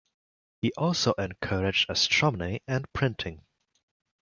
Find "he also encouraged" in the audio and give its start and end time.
0.63-1.85